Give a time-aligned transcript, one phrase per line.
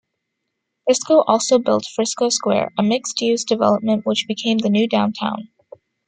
[0.87, 5.49] Frisco also built Frisco Square, a mixed-use development which became the new downtown.